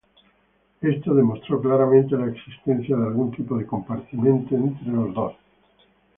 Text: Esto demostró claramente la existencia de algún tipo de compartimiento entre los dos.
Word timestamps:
Esto 0.81 1.13
demostró 1.13 1.61
claramente 1.61 2.17
la 2.17 2.25
existencia 2.25 2.97
de 2.97 3.05
algún 3.05 3.29
tipo 3.29 3.55
de 3.55 3.67
compartimiento 3.67 4.55
entre 4.55 4.87
los 4.91 5.13
dos. 5.13 5.33